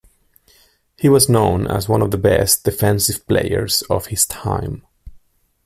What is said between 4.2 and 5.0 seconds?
time.